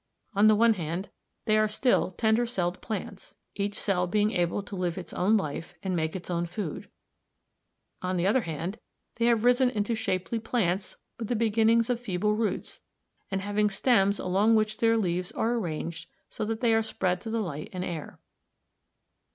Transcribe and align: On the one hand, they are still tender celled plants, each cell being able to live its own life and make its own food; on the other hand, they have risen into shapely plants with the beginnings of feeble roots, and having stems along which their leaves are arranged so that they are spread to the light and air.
On 0.33 0.47
the 0.47 0.55
one 0.55 0.73
hand, 0.73 1.09
they 1.45 1.59
are 1.59 1.67
still 1.67 2.09
tender 2.09 2.47
celled 2.47 2.81
plants, 2.81 3.35
each 3.53 3.75
cell 3.77 4.07
being 4.07 4.31
able 4.31 4.63
to 4.63 4.75
live 4.75 4.97
its 4.97 5.13
own 5.13 5.37
life 5.37 5.75
and 5.83 5.95
make 5.95 6.15
its 6.15 6.27
own 6.27 6.47
food; 6.47 6.89
on 8.01 8.17
the 8.17 8.25
other 8.25 8.41
hand, 8.41 8.79
they 9.17 9.25
have 9.25 9.45
risen 9.45 9.69
into 9.69 9.93
shapely 9.93 10.39
plants 10.39 10.97
with 11.19 11.27
the 11.27 11.35
beginnings 11.35 11.87
of 11.87 11.99
feeble 11.99 12.33
roots, 12.33 12.81
and 13.29 13.41
having 13.41 13.69
stems 13.69 14.17
along 14.17 14.55
which 14.55 14.77
their 14.77 14.97
leaves 14.97 15.31
are 15.33 15.53
arranged 15.53 16.09
so 16.31 16.45
that 16.45 16.61
they 16.61 16.73
are 16.73 16.81
spread 16.81 17.21
to 17.21 17.29
the 17.29 17.37
light 17.39 17.69
and 17.71 17.85
air. 17.85 18.19